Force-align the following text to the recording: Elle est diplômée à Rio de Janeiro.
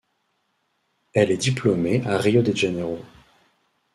Elle 1.13 1.29
est 1.29 1.37
diplômée 1.37 2.01
à 2.07 2.17
Rio 2.17 2.41
de 2.41 2.55
Janeiro. 2.55 3.03